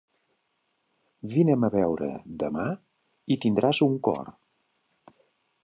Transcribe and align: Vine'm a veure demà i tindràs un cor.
Vine'm 1.33 1.67
a 1.67 1.69
veure 1.75 2.09
demà 2.45 2.65
i 3.35 3.39
tindràs 3.45 3.83
un 3.89 3.95
cor. 4.09 4.33